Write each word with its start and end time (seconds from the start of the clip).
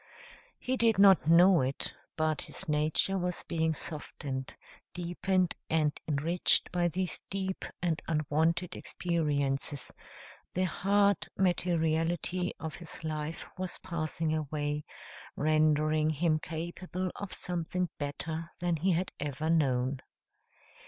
He 0.57 0.77
did 0.77 0.97
not 0.97 1.27
know 1.27 1.61
it, 1.61 1.93
but 2.17 2.41
his 2.41 2.67
nature 2.67 3.19
was 3.19 3.43
being 3.47 3.75
softened, 3.75 4.55
deepened, 4.95 5.53
and 5.69 5.93
enriched 6.07 6.71
by 6.71 6.87
these 6.87 7.19
deep 7.29 7.63
and 7.83 8.01
unwonted 8.07 8.75
experiences; 8.75 9.91
the 10.55 10.63
hard 10.63 11.27
materiality 11.37 12.51
of 12.59 12.73
his 12.73 13.03
life 13.03 13.45
was 13.59 13.77
passing 13.77 14.33
away, 14.33 14.85
rendering 15.35 16.09
him 16.09 16.39
capable 16.39 17.11
of 17.15 17.31
something 17.31 17.87
better 17.99 18.49
than 18.59 18.77
he 18.77 18.93
had 18.93 19.11
ever 19.19 19.51
known. 19.51 19.99